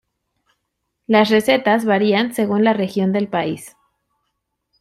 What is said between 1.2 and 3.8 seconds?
recetas varían según la región del país.